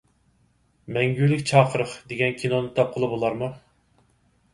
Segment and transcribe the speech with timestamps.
[0.95, 3.51] «مەڭگۈلۈك چاقىرىق» دېگەن كىنونى تاپقىلى بولارمۇ؟